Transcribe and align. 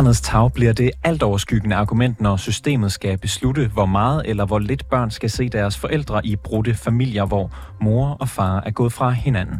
Barnets 0.00 0.20
tag 0.20 0.52
bliver 0.52 0.72
det 0.72 0.90
alt 1.04 1.22
overskyggende 1.22 1.76
argument, 1.76 2.20
når 2.20 2.36
systemet 2.36 2.92
skal 2.92 3.18
beslutte, 3.18 3.70
hvor 3.72 3.86
meget 3.86 4.22
eller 4.24 4.46
hvor 4.46 4.58
lidt 4.58 4.88
børn 4.88 5.10
skal 5.10 5.30
se 5.30 5.48
deres 5.48 5.78
forældre 5.78 6.26
i 6.26 6.36
brudte 6.36 6.74
familier, 6.74 7.24
hvor 7.24 7.50
mor 7.80 8.16
og 8.20 8.28
far 8.28 8.62
er 8.66 8.70
gået 8.70 8.92
fra 8.92 9.10
hinanden. 9.10 9.56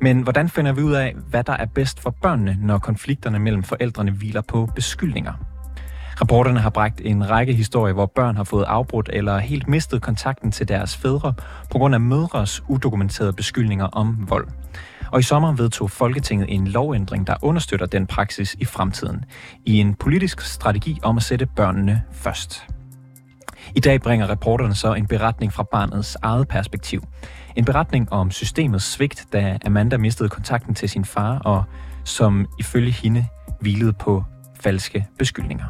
Men 0.00 0.20
hvordan 0.20 0.48
finder 0.48 0.72
vi 0.72 0.82
ud 0.82 0.92
af, 0.92 1.14
hvad 1.30 1.44
der 1.44 1.52
er 1.52 1.66
bedst 1.66 2.00
for 2.00 2.10
børnene, 2.10 2.58
når 2.60 2.78
konflikterne 2.78 3.38
mellem 3.38 3.62
forældrene 3.62 4.10
hviler 4.10 4.40
på 4.40 4.68
beskyldninger? 4.74 5.32
Rapporterne 6.20 6.60
har 6.60 6.70
bragt 6.70 7.00
en 7.04 7.30
række 7.30 7.52
historier, 7.54 7.94
hvor 7.94 8.06
børn 8.06 8.36
har 8.36 8.44
fået 8.44 8.64
afbrudt 8.64 9.10
eller 9.12 9.38
helt 9.38 9.68
mistet 9.68 10.02
kontakten 10.02 10.52
til 10.52 10.68
deres 10.68 10.96
fædre 10.96 11.34
på 11.70 11.78
grund 11.78 11.94
af 11.94 12.00
mødres 12.00 12.62
udokumenterede 12.68 13.32
beskyldninger 13.32 13.86
om 13.86 14.26
vold. 14.28 14.48
Og 15.14 15.20
i 15.20 15.22
sommer 15.22 15.52
vedtog 15.52 15.90
Folketinget 15.90 16.46
en 16.48 16.66
lovændring, 16.66 17.26
der 17.26 17.36
understøtter 17.42 17.86
den 17.86 18.06
praksis 18.06 18.56
i 18.60 18.64
fremtiden, 18.64 19.24
i 19.64 19.78
en 19.80 19.94
politisk 19.94 20.40
strategi 20.40 20.98
om 21.02 21.16
at 21.16 21.22
sætte 21.22 21.46
børnene 21.46 22.02
først. 22.12 22.66
I 23.76 23.80
dag 23.80 24.00
bringer 24.00 24.30
reporterne 24.30 24.74
så 24.74 24.94
en 24.94 25.06
beretning 25.06 25.52
fra 25.52 25.62
barnets 25.62 26.16
eget 26.22 26.48
perspektiv. 26.48 27.02
En 27.56 27.64
beretning 27.64 28.12
om 28.12 28.30
systemets 28.30 28.84
svigt, 28.84 29.26
da 29.32 29.58
Amanda 29.66 29.96
mistede 29.96 30.28
kontakten 30.28 30.74
til 30.74 30.88
sin 30.88 31.04
far, 31.04 31.38
og 31.38 31.64
som 32.04 32.46
ifølge 32.58 32.90
hende 32.90 33.26
hvilede 33.60 33.92
på 33.92 34.24
falske 34.60 35.06
beskyldninger. 35.18 35.66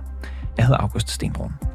Jeg 0.56 0.66
hedder 0.66 0.80
August 0.80 1.10
Stenbrun. 1.10 1.73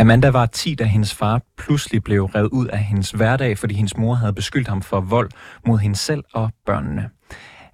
Amanda 0.00 0.30
var 0.30 0.46
10, 0.46 0.74
da 0.74 0.84
hendes 0.84 1.14
far 1.14 1.40
pludselig 1.56 2.02
blev 2.02 2.24
revet 2.24 2.48
ud 2.48 2.66
af 2.66 2.78
hendes 2.78 3.10
hverdag, 3.10 3.58
fordi 3.58 3.74
hendes 3.74 3.96
mor 3.96 4.14
havde 4.14 4.32
beskyldt 4.32 4.68
ham 4.68 4.82
for 4.82 5.00
vold 5.00 5.30
mod 5.66 5.78
hende 5.78 5.96
selv 5.96 6.24
og 6.32 6.50
børnene. 6.66 7.10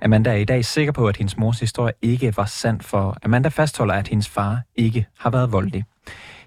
Amanda 0.03 0.31
er 0.31 0.37
i 0.37 0.45
dag 0.45 0.65
sikker 0.65 0.93
på, 0.93 1.09
at 1.09 1.17
hendes 1.17 1.37
mors 1.37 1.61
historie 1.61 1.93
ikke 2.03 2.37
var 2.37 2.45
sand, 2.45 2.81
for 2.81 3.17
Amanda 3.25 3.49
fastholder, 3.49 3.95
at 3.95 4.09
hendes 4.09 4.29
far 4.29 4.63
ikke 4.77 5.07
har 5.19 5.31
været 5.31 5.53
voldelig. 5.53 5.85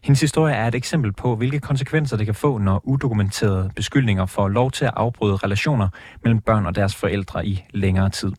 Hendes 0.03 0.22
historie 0.22 0.55
er 0.55 0.67
et 0.67 0.75
eksempel 0.75 1.13
på, 1.13 1.36
hvilke 1.36 1.59
konsekvenser 1.59 2.17
det 2.17 2.25
kan 2.25 2.36
få, 2.36 2.58
når 2.58 2.81
udokumenterede 2.83 3.69
beskyldninger 3.75 4.25
får 4.25 4.47
lov 4.47 4.72
til 4.72 4.86
at 4.86 4.94
afbryde 4.95 5.36
relationer 5.36 5.89
mellem 6.23 6.41
børn 6.41 6.66
og 6.66 6.75
deres 6.75 6.95
forældre 6.95 7.45
i 7.45 7.66
længere 7.73 8.09
tid. 8.09 8.31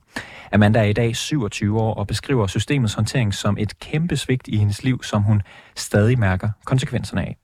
Amanda 0.53 0.79
er 0.79 0.85
i 0.85 0.93
dag 0.93 1.17
27 1.17 1.81
år 1.81 1.95
og 1.95 2.07
beskriver 2.07 2.47
systemets 2.47 2.95
håndtering 2.95 3.35
som 3.35 3.57
et 3.59 3.79
kæmpe 3.79 4.17
svigt 4.17 4.49
i 4.49 4.57
hendes 4.57 4.83
liv, 4.83 5.03
som 5.03 5.23
hun 5.23 5.43
stadig 5.77 6.19
mærker 6.19 6.49
konsekvenserne 6.65 7.23
af. 7.23 7.37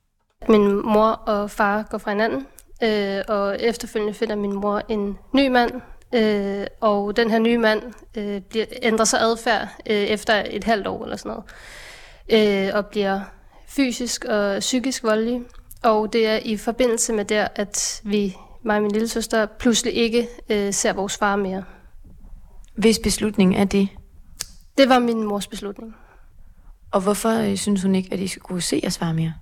Min 0.48 0.86
mor 0.86 1.09
og 1.09 1.50
far 1.50 1.83
går 1.83 1.98
fra 1.98 2.11
hinanden, 2.11 2.47
øh, 2.83 3.22
og 3.28 3.56
efterfølgende 3.61 4.14
finder 4.14 4.36
min 4.36 4.53
mor 4.53 4.83
en 4.88 5.19
ny 5.34 5.48
mand, 5.48 5.70
øh, 6.14 6.66
og 6.81 7.16
den 7.16 7.31
her 7.31 7.38
nye 7.38 7.59
mand 7.59 7.83
øh, 8.16 8.41
bliver, 8.41 8.66
ændrer 8.83 9.05
sig 9.05 9.20
adfærd 9.20 9.69
øh, 9.91 9.97
efter 9.97 10.42
et 10.50 10.64
halvt 10.64 10.86
år 10.86 11.05
eller 11.05 11.16
sådan 11.16 11.42
noget, 12.28 12.69
øh, 12.69 12.77
og 12.77 12.86
bliver 12.86 13.20
fysisk 13.77 14.25
og 14.25 14.58
psykisk 14.61 15.03
voldelig. 15.03 15.42
Og 15.83 16.12
det 16.12 16.27
er 16.27 16.36
i 16.36 16.56
forbindelse 16.56 17.12
med 17.12 17.25
der, 17.25 17.48
at 17.55 18.03
vi, 18.05 18.36
mig 18.64 18.77
og 18.77 18.83
min 18.83 18.92
lille 18.92 19.08
søster, 19.08 19.47
pludselig 19.47 19.94
ikke 19.94 20.28
øh, 20.50 20.72
ser 20.72 20.92
vores 20.92 21.16
far 21.16 21.36
mere. 21.36 21.65
Hvis 22.76 22.99
beslutning 22.99 23.56
er 23.56 23.65
det? 23.65 23.88
Det 24.78 24.88
var 24.88 24.99
min 24.99 25.22
mors 25.22 25.47
beslutning. 25.47 25.94
Og 26.93 27.00
hvorfor 27.00 27.31
øh, 27.31 27.56
synes 27.56 27.82
hun 27.82 27.94
ikke, 27.94 28.12
at 28.12 28.21
I 28.21 28.28
skulle 28.28 28.60
se 28.60 28.81
jeres 28.82 28.99
far 28.99 29.12
mere? 29.12 29.34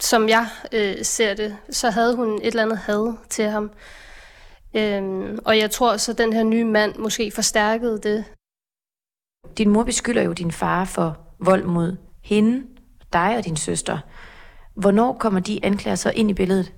Som 0.00 0.28
jeg 0.28 0.46
øh, 0.72 1.04
ser 1.04 1.34
det, 1.34 1.56
så 1.70 1.90
havde 1.90 2.16
hun 2.16 2.34
et 2.34 2.46
eller 2.46 2.62
andet 2.62 2.78
had 2.78 3.14
til 3.30 3.44
ham. 3.44 3.70
Øhm, 4.76 5.38
og 5.44 5.58
jeg 5.58 5.70
tror 5.70 5.96
så, 5.96 6.12
den 6.12 6.32
her 6.32 6.42
nye 6.42 6.64
mand 6.64 6.96
måske 6.96 7.30
forstærkede 7.30 8.00
det. 8.00 8.24
Din 9.58 9.70
mor 9.70 9.84
beskylder 9.84 10.22
jo 10.22 10.32
din 10.32 10.52
far 10.52 10.84
for 10.84 11.18
vold 11.40 11.64
mod 11.64 11.96
hende, 12.22 12.62
dig 13.14 13.36
og 13.38 13.44
din 13.44 13.56
søster. 13.56 13.98
Hvornår 14.74 15.12
kommer 15.12 15.40
de 15.40 15.60
anklager 15.62 15.94
så 15.94 16.10
ind 16.10 16.30
i 16.30 16.34
billedet? 16.34 16.72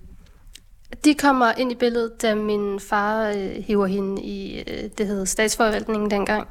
De 1.04 1.14
kommer 1.14 1.52
ind 1.52 1.72
i 1.72 1.74
billedet, 1.74 2.22
da 2.22 2.34
min 2.34 2.80
far 2.80 3.28
øh, 3.28 3.64
hiver 3.66 3.86
hende 3.86 4.22
i, 4.22 4.58
øh, 4.58 4.91
det 4.98 5.06
hed 5.06 5.26
statsforvaltningen 5.26 6.10
dengang, 6.10 6.48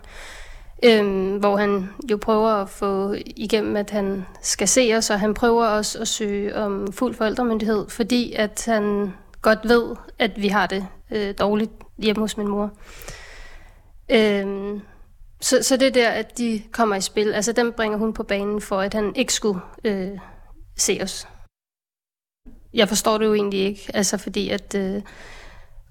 øh, 0.83 1.35
hvor 1.35 1.57
han 1.57 1.89
jo 2.11 2.17
prøver 2.17 2.49
at 2.49 2.69
få 2.69 3.15
igennem, 3.35 3.75
at 3.75 3.89
han 3.89 4.25
skal 4.41 4.67
se 4.67 4.93
os, 4.97 5.09
og 5.09 5.19
han 5.19 5.33
prøver 5.33 5.65
også 5.65 5.99
at 5.99 6.07
søge 6.07 6.55
om 6.55 6.91
fuld 6.91 7.15
forældremyndighed, 7.15 7.89
fordi 7.89 8.33
at 8.33 8.63
han 8.65 9.13
godt 9.41 9.59
ved, 9.63 9.95
at 10.19 10.41
vi 10.41 10.47
har 10.47 10.67
det 10.67 10.87
øh, 11.11 11.33
dårligt 11.39 11.71
hjemme 11.97 12.21
hos 12.21 12.37
min 12.37 12.47
mor. 12.47 12.71
Øh, 14.11 14.79
så, 15.45 15.63
så 15.63 15.77
det 15.77 15.87
er 15.87 15.91
der, 15.91 16.09
at 16.09 16.37
de 16.37 16.61
kommer 16.71 16.95
i 16.95 17.01
spil. 17.01 17.33
Altså 17.33 17.51
dem 17.51 17.73
bringer 17.73 17.97
hun 17.97 18.13
på 18.13 18.23
banen 18.23 18.61
for, 18.61 18.81
at 18.81 18.93
han 18.93 19.15
ikke 19.15 19.33
skulle 19.33 19.59
øh, 19.83 20.17
se 20.77 20.99
os. 21.01 21.27
Jeg 22.73 22.87
forstår 22.87 23.17
det 23.17 23.25
jo 23.25 23.33
egentlig 23.33 23.59
ikke, 23.59 23.91
altså 23.93 24.17
fordi 24.17 24.49
at 24.49 24.75
øh, 24.75 25.01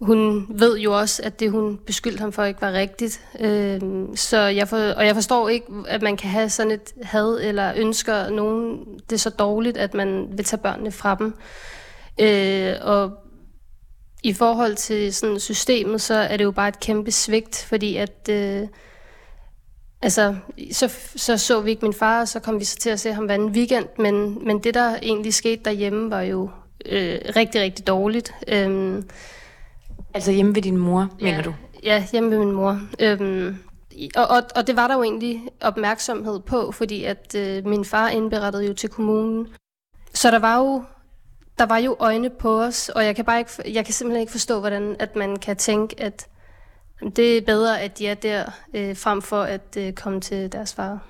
hun 0.00 0.46
ved 0.58 0.78
jo 0.78 0.98
også, 0.98 1.22
at 1.22 1.40
det 1.40 1.50
hun 1.50 1.78
beskyldte 1.86 2.20
ham 2.20 2.32
for 2.32 2.44
ikke 2.44 2.62
var 2.62 2.72
rigtigt. 2.72 3.24
Øh, 3.40 3.80
så 4.14 4.38
jeg 4.38 4.68
for, 4.68 4.76
og 4.76 5.06
jeg 5.06 5.14
forstår 5.14 5.48
ikke, 5.48 5.66
at 5.88 6.02
man 6.02 6.16
kan 6.16 6.30
have 6.30 6.50
sådan 6.50 6.72
et 6.72 6.92
had 7.02 7.40
eller 7.42 7.72
ønsker 7.76 8.30
nogen 8.30 8.84
det 9.10 9.20
så 9.20 9.30
dårligt, 9.30 9.76
at 9.76 9.94
man 9.94 10.26
vil 10.36 10.44
tage 10.44 10.62
børnene 10.62 10.92
fra 10.92 11.14
dem. 11.14 11.34
Øh, 12.20 12.74
og 12.82 13.12
i 14.22 14.32
forhold 14.32 14.74
til 14.76 15.14
sådan 15.14 15.40
systemet, 15.40 16.00
så 16.00 16.14
er 16.14 16.36
det 16.36 16.44
jo 16.44 16.50
bare 16.50 16.68
et 16.68 16.80
kæmpe 16.80 17.10
svigt, 17.10 17.64
fordi 17.68 17.96
at 17.96 18.28
øh, 18.30 18.68
Altså, 20.04 20.34
så, 20.72 20.92
så 21.16 21.36
så 21.36 21.60
vi 21.60 21.70
ikke 21.70 21.84
min 21.84 21.92
far, 21.92 22.20
og 22.20 22.28
så 22.28 22.40
kom 22.40 22.60
vi 22.60 22.64
så 22.64 22.76
til 22.76 22.90
at 22.90 23.00
se 23.00 23.12
ham 23.12 23.24
hver 23.24 23.34
en 23.34 23.50
weekend, 23.50 23.86
men, 23.98 24.46
men 24.46 24.58
det, 24.58 24.74
der 24.74 24.96
egentlig 25.02 25.34
skete 25.34 25.62
derhjemme, 25.64 26.10
var 26.10 26.20
jo 26.20 26.50
øh, 26.86 27.18
rigtig, 27.36 27.60
rigtig 27.60 27.86
dårligt. 27.86 28.34
Øhm, 28.48 29.08
altså 30.14 30.32
hjemme 30.32 30.54
ved 30.54 30.62
din 30.62 30.76
mor, 30.76 31.08
ja, 31.20 31.24
mener 31.24 31.42
du? 31.42 31.54
Ja, 31.82 32.06
hjemme 32.12 32.30
ved 32.30 32.38
min 32.38 32.52
mor. 32.52 32.80
Øhm, 33.00 33.56
og, 34.16 34.26
og, 34.26 34.42
og 34.56 34.66
det 34.66 34.76
var 34.76 34.88
der 34.88 34.94
jo 34.94 35.02
egentlig 35.02 35.40
opmærksomhed 35.60 36.40
på, 36.40 36.72
fordi 36.72 37.04
at 37.04 37.34
øh, 37.36 37.66
min 37.66 37.84
far 37.84 38.08
indberettede 38.08 38.66
jo 38.66 38.74
til 38.74 38.88
kommunen. 38.88 39.48
Så 40.14 40.30
der 40.30 40.38
var 40.38 40.58
jo 40.58 40.84
der 41.58 41.66
var 41.66 41.78
jo 41.78 41.96
øjne 41.98 42.30
på 42.30 42.62
os, 42.62 42.88
og 42.88 43.04
jeg 43.04 43.16
kan 43.16 43.24
bare 43.24 43.38
ikke, 43.38 43.50
jeg 43.74 43.84
kan 43.84 43.94
simpelthen 43.94 44.20
ikke 44.20 44.32
forstå, 44.32 44.60
hvordan 44.60 44.96
at 44.98 45.16
man 45.16 45.36
kan 45.36 45.56
tænke, 45.56 46.02
at 46.02 46.26
det 47.10 47.38
er 47.38 47.42
bedre, 47.42 47.80
at 47.80 47.98
de 47.98 48.06
er 48.06 48.14
der, 48.14 48.44
øh, 48.74 48.96
frem 48.96 49.22
for 49.22 49.42
at 49.42 49.76
øh, 49.78 49.92
komme 49.92 50.20
til 50.20 50.52
deres 50.52 50.74
far. 50.74 51.06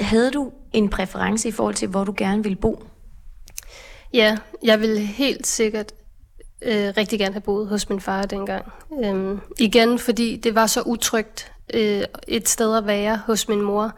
Havde 0.00 0.30
du 0.30 0.52
en 0.72 0.88
præference 0.88 1.48
i 1.48 1.52
forhold 1.52 1.74
til, 1.74 1.88
hvor 1.88 2.04
du 2.04 2.14
gerne 2.16 2.42
ville 2.42 2.56
bo? 2.56 2.82
Ja, 4.12 4.38
jeg 4.62 4.80
ville 4.80 5.00
helt 5.00 5.46
sikkert 5.46 5.92
øh, 6.62 6.92
rigtig 6.96 7.18
gerne 7.18 7.32
have 7.32 7.40
boet 7.40 7.68
hos 7.68 7.88
min 7.88 8.00
far 8.00 8.22
dengang. 8.22 8.72
Øhm, 9.04 9.40
igen, 9.58 9.98
fordi 9.98 10.36
det 10.36 10.54
var 10.54 10.66
så 10.66 10.82
utrygt 10.82 11.52
øh, 11.74 12.02
et 12.28 12.48
sted 12.48 12.76
at 12.76 12.86
være 12.86 13.16
hos 13.16 13.48
min 13.48 13.60
mor. 13.60 13.92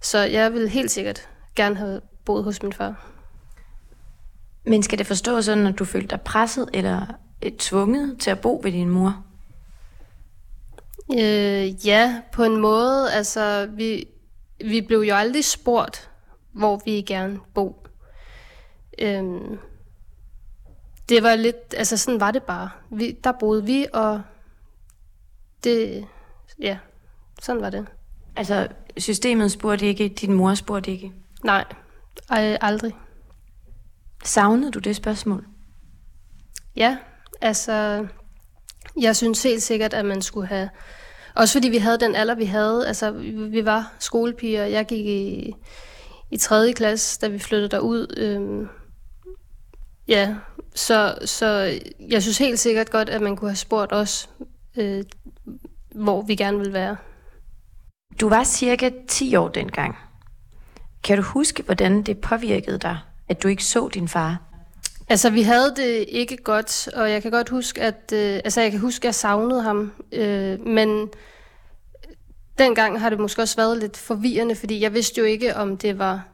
Så 0.00 0.18
jeg 0.18 0.52
ville 0.52 0.68
helt 0.68 0.90
sikkert 0.90 1.28
gerne 1.56 1.76
have 1.76 2.00
boet 2.24 2.44
hos 2.44 2.62
min 2.62 2.72
far. 2.72 3.06
Men 4.66 4.82
skal 4.82 4.98
det 4.98 5.06
forstås 5.06 5.44
sådan, 5.44 5.66
at 5.66 5.78
du 5.78 5.84
følte 5.84 6.08
dig 6.08 6.20
presset 6.20 6.68
eller 6.74 7.06
tvunget 7.58 8.16
til 8.20 8.30
at 8.30 8.40
bo 8.40 8.60
ved 8.62 8.72
din 8.72 8.88
mor? 8.88 9.24
Øh, 11.18 11.86
ja, 11.86 12.22
på 12.32 12.44
en 12.44 12.56
måde. 12.56 13.12
Altså, 13.12 13.68
vi, 13.72 14.04
vi 14.64 14.80
blev 14.80 14.98
jo 14.98 15.14
aldrig 15.14 15.44
spurgt, 15.44 16.10
hvor 16.52 16.80
vi 16.84 16.90
gerne 16.90 17.40
bo. 17.54 17.86
Øhm, 18.98 19.58
det 21.08 21.22
var 21.22 21.36
lidt, 21.36 21.74
altså 21.76 21.96
sådan 21.96 22.20
var 22.20 22.30
det 22.30 22.42
bare. 22.42 22.70
Vi, 22.90 23.18
der 23.24 23.32
boede 23.40 23.64
vi, 23.64 23.86
og 23.92 24.22
det, 25.64 26.06
ja, 26.60 26.78
sådan 27.42 27.62
var 27.62 27.70
det. 27.70 27.86
Altså, 28.36 28.68
systemet 28.96 29.52
spurgte 29.52 29.86
ikke, 29.86 30.08
din 30.08 30.32
mor 30.32 30.54
spurgte 30.54 30.90
ikke? 30.90 31.12
Nej, 31.44 31.64
aldrig. 32.60 32.94
Savnede 34.24 34.70
du 34.70 34.78
det 34.78 34.96
spørgsmål? 34.96 35.46
Ja, 36.76 36.98
altså, 37.40 38.06
jeg 39.00 39.16
synes 39.16 39.42
helt 39.42 39.62
sikkert, 39.62 39.94
at 39.94 40.04
man 40.04 40.22
skulle 40.22 40.46
have 40.46 40.68
også 41.34 41.52
fordi 41.52 41.68
vi 41.68 41.78
havde 41.78 41.98
den 41.98 42.14
alder, 42.14 42.34
vi 42.34 42.44
havde. 42.44 42.88
Altså, 42.88 43.10
vi, 43.50 43.64
var 43.64 43.92
skolepiger. 43.98 44.64
Jeg 44.64 44.86
gik 44.86 45.06
i, 45.06 45.52
i 46.30 46.36
3. 46.36 46.72
klasse, 46.72 47.20
da 47.20 47.28
vi 47.28 47.38
flyttede 47.38 47.68
derud. 47.68 48.14
Øhm, 48.16 48.68
ja, 50.08 50.34
så, 50.74 51.18
så 51.24 51.78
jeg 52.10 52.22
synes 52.22 52.38
helt 52.38 52.58
sikkert 52.58 52.90
godt, 52.90 53.08
at 53.08 53.20
man 53.20 53.36
kunne 53.36 53.50
have 53.50 53.56
spurgt 53.56 53.92
os, 53.92 54.30
øh, 54.76 55.04
hvor 55.94 56.22
vi 56.22 56.34
gerne 56.34 56.58
vil 56.58 56.72
være. 56.72 56.96
Du 58.20 58.28
var 58.28 58.44
cirka 58.44 58.90
10 59.08 59.36
år 59.36 59.48
dengang. 59.48 59.96
Kan 61.04 61.16
du 61.16 61.22
huske, 61.22 61.62
hvordan 61.62 62.02
det 62.02 62.18
påvirkede 62.18 62.78
dig, 62.78 62.98
at 63.28 63.42
du 63.42 63.48
ikke 63.48 63.64
så 63.64 63.88
din 63.88 64.08
far? 64.08 64.49
Altså, 65.10 65.30
vi 65.30 65.42
havde 65.42 65.74
det 65.76 66.04
ikke 66.08 66.36
godt, 66.36 66.88
og 66.88 67.10
jeg 67.10 67.22
kan 67.22 67.30
godt 67.30 67.48
huske, 67.48 67.82
at 67.82 68.12
øh, 68.12 68.34
altså, 68.44 68.60
jeg 68.60 68.70
kan 68.70 68.80
huske, 68.80 69.02
at 69.02 69.04
jeg 69.04 69.14
savnede 69.14 69.62
ham, 69.62 69.92
øh, 70.12 70.66
men 70.66 71.08
dengang 72.58 73.00
har 73.00 73.10
det 73.10 73.20
måske 73.20 73.42
også 73.42 73.56
været 73.56 73.78
lidt 73.78 73.96
forvirrende, 73.96 74.54
fordi 74.54 74.80
jeg 74.80 74.94
vidste 74.94 75.18
jo 75.18 75.24
ikke, 75.24 75.56
om 75.56 75.76
det 75.76 75.98
var 75.98 76.28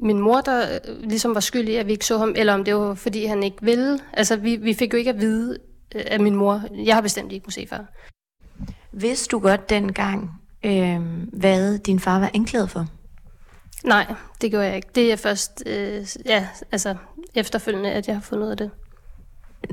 min 0.00 0.18
mor, 0.18 0.40
der 0.40 0.78
øh, 0.88 1.02
ligesom 1.02 1.34
var 1.34 1.40
skyld 1.40 1.68
i, 1.68 1.74
at 1.74 1.86
vi 1.86 1.92
ikke 1.92 2.06
så 2.06 2.18
ham, 2.18 2.34
eller 2.36 2.54
om 2.54 2.64
det 2.64 2.74
var, 2.76 2.94
fordi 2.94 3.24
han 3.24 3.42
ikke 3.42 3.58
ville. 3.60 4.00
Altså, 4.12 4.36
vi, 4.36 4.56
vi 4.56 4.74
fik 4.74 4.92
jo 4.92 4.98
ikke 4.98 5.10
at 5.10 5.20
vide 5.20 5.58
øh, 5.94 6.02
af 6.06 6.20
min 6.20 6.34
mor. 6.34 6.62
Jeg 6.84 6.94
har 6.94 7.02
bestemt 7.02 7.32
ikke 7.32 7.44
kunne 7.44 7.52
se 7.52 7.66
far. 7.66 7.84
Vidste 8.92 9.28
du 9.28 9.38
godt 9.38 9.70
dengang, 9.70 10.30
øh, 10.64 11.00
hvad 11.32 11.78
din 11.78 12.00
far 12.00 12.20
var 12.20 12.30
anklaget 12.34 12.70
for? 12.70 12.86
Nej, 13.84 14.14
det 14.40 14.50
gjorde 14.50 14.66
jeg 14.66 14.76
ikke. 14.76 14.88
Det 14.94 15.12
er 15.12 15.16
først 15.16 15.62
øh, 15.66 16.06
ja, 16.26 16.48
altså, 16.72 16.94
efterfølgende, 17.38 17.90
at 17.90 18.06
jeg 18.06 18.16
har 18.16 18.20
fundet 18.20 18.44
ud 18.44 18.50
af 18.50 18.56
det. 18.56 18.70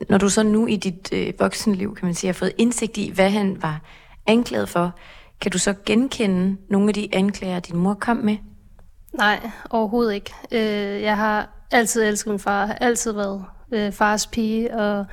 Når 0.10 0.18
du 0.18 0.30
så 0.30 0.44
nu 0.44 0.68
i 0.68 0.76
dit 0.76 1.14
øh, 1.14 1.34
voksenliv, 1.40 1.96
kan 1.96 2.06
man 2.06 2.16
sige, 2.16 2.28
har 2.28 2.34
fået 2.34 2.54
indsigt 2.58 2.98
i, 2.98 3.12
hvad 3.16 3.30
han 3.30 3.62
var 3.62 3.82
anklaget 4.28 4.70
for, 4.70 4.96
kan 5.42 5.52
du 5.52 5.58
så 5.58 5.74
genkende 5.86 6.58
nogle 6.70 6.88
af 6.88 6.94
de 6.94 7.10
anklager, 7.14 7.60
din 7.60 7.78
mor 7.78 7.94
kom 7.94 8.18
med? 8.18 8.38
Nej, 9.14 9.50
overhovedet 9.70 10.14
ikke. 10.14 10.34
Øh, 10.52 11.02
jeg 11.02 11.18
har 11.18 11.50
altid 11.72 12.04
elsket 12.04 12.32
min 12.32 12.40
far, 12.40 12.66
har 12.66 12.74
altid 12.74 13.12
været 13.12 13.46
øh, 13.72 13.92
fars 13.92 14.28
pige, 14.28 14.78
og 14.78 15.06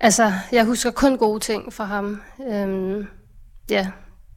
altså, 0.00 0.32
jeg 0.52 0.64
husker 0.64 0.90
kun 0.90 1.18
gode 1.18 1.40
ting 1.40 1.72
fra 1.72 1.84
ham. 1.84 2.22
Øh, 2.48 3.04
ja, 3.70 3.90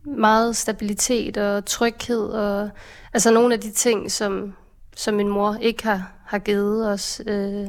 meget 0.06 0.56
stabilitet 0.56 1.38
og 1.38 1.66
tryghed, 1.66 2.26
og 2.26 2.70
altså 3.14 3.32
nogle 3.32 3.54
af 3.54 3.60
de 3.60 3.72
ting, 3.72 4.12
som, 4.12 4.54
som 4.96 5.14
min 5.14 5.28
mor 5.28 5.58
ikke 5.62 5.84
har, 5.84 6.12
har 6.26 6.40
givet 6.40 6.92
os. 6.92 7.22
Øh. 7.28 7.68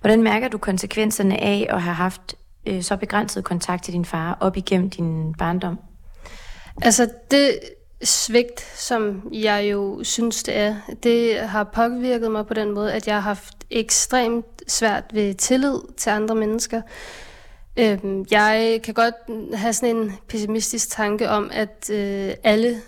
Hvordan 0.00 0.22
mærker 0.22 0.48
du 0.48 0.58
konsekvenserne 0.58 1.40
af 1.40 1.66
at 1.70 1.82
have 1.82 1.94
haft 1.94 2.34
øh, 2.66 2.82
så 2.82 2.96
begrænset 2.96 3.44
kontakt 3.44 3.84
til 3.84 3.94
din 3.94 4.04
far 4.04 4.36
op 4.40 4.56
igennem 4.56 4.90
din 4.90 5.34
barndom? 5.34 5.78
Altså 6.82 7.08
det 7.30 7.60
svigt, 8.02 8.60
som 8.60 9.28
jeg 9.32 9.68
jo 9.72 10.00
synes 10.02 10.42
det 10.42 10.56
er, 10.56 10.76
det 11.02 11.40
har 11.40 11.64
påvirket 11.64 12.30
mig 12.30 12.46
på 12.46 12.54
den 12.54 12.70
måde, 12.70 12.92
at 12.92 13.06
jeg 13.06 13.14
har 13.14 13.20
haft 13.20 13.54
ekstremt 13.70 14.62
svært 14.68 15.04
ved 15.12 15.34
tillid 15.34 15.78
til 15.96 16.10
andre 16.10 16.34
mennesker. 16.34 16.82
Øhm, 17.76 18.26
jeg 18.30 18.80
kan 18.84 18.94
godt 18.94 19.14
have 19.54 19.72
sådan 19.72 19.96
en 19.96 20.12
pessimistisk 20.28 20.90
tanke 20.90 21.28
om, 21.28 21.50
at 21.52 21.90
øh, 21.92 22.34
alle 22.44 22.80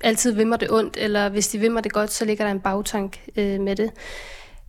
altid 0.00 0.32
vil 0.32 0.46
mig 0.46 0.60
det 0.60 0.70
ondt, 0.70 0.96
eller 1.00 1.28
hvis 1.28 1.48
de 1.48 1.58
vil 1.58 1.70
mig 1.70 1.84
det 1.84 1.92
godt, 1.92 2.12
så 2.12 2.24
ligger 2.24 2.44
der 2.44 2.52
en 2.52 2.60
bagtank 2.60 3.20
øh, 3.36 3.60
med 3.60 3.76
det. 3.76 3.90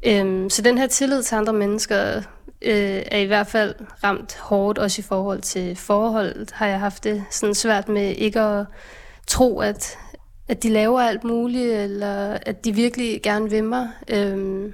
Øhm, 0.06 0.50
så 0.50 0.62
den 0.62 0.78
her 0.78 0.88
tillid 0.88 1.24
til 1.24 1.36
andre 1.36 1.54
mennesker 1.54 2.22
øh, 2.62 3.02
er 3.12 3.18
i 3.18 3.26
hvert 3.26 3.48
fald 3.48 3.76
ramt 4.04 4.38
hårdt, 4.38 4.78
også 4.78 5.02
i 5.02 5.04
forhold 5.04 5.42
til 5.42 5.76
forhold, 5.76 6.54
har 6.54 6.68
jeg 6.68 6.80
haft 6.80 7.04
det 7.04 7.24
sådan 7.30 7.56
svært 7.56 7.90
med 7.90 8.16
ikke 8.16 8.40
at 8.42 8.66
tro, 9.28 9.60
at, 9.60 9.98
at 10.48 10.64
de 10.64 10.70
laver 10.70 11.02
alt 11.02 11.24
muligt, 11.24 11.74
eller 11.74 12.38
at 12.42 12.66
de 12.66 12.75
virkelig 12.75 13.22
gerne 13.24 13.50
vil 13.50 13.64
mig. 13.64 13.90
Øhm, 14.08 14.74